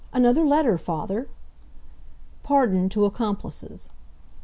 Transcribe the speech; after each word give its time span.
"Another 0.13 0.43
letter, 0.43 0.79
father!" 0.79 1.27
"PARDON 2.41 2.89
TO 2.89 3.05
ACCOMPLICES. 3.05 3.89